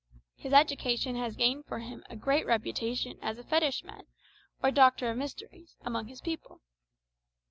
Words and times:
His 0.35 0.51
education 0.51 1.15
has 1.17 1.35
gained 1.35 1.67
for 1.67 1.77
him 1.77 2.03
a 2.09 2.15
great 2.15 2.47
reputation 2.47 3.19
as 3.21 3.37
a 3.37 3.43
fetishman, 3.43 4.07
or 4.63 4.71
doctor 4.71 5.11
of 5.11 5.17
mysteries, 5.17 5.75
among 5.83 6.07
his 6.07 6.21
people. 6.21 6.61